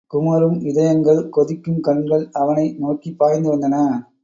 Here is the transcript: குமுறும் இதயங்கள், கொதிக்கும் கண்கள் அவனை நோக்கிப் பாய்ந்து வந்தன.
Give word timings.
குமுறும் 0.13 0.61
இதயங்கள், 0.61 1.29
கொதிக்கும் 1.29 1.79
கண்கள் 1.79 2.29
அவனை 2.33 2.75
நோக்கிப் 2.77 3.17
பாய்ந்து 3.17 3.49
வந்தன. 3.49 3.75